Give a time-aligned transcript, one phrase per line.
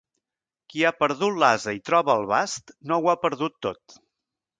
[0.71, 3.97] Qui ha perdut l'ase i troba el bast, no ho ha perdut tot.